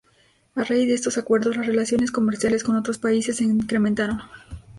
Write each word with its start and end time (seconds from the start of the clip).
A 0.55 0.63
raíz 0.63 0.87
de 0.87 0.95
estos 0.95 1.19
acuerdos, 1.19 1.55
las 1.57 1.67
relaciones 1.67 2.11
comerciales 2.11 2.63
con 2.63 2.75
otros 2.75 2.97
países 2.97 3.37
se 3.37 3.43
incrementaron. 3.43 4.19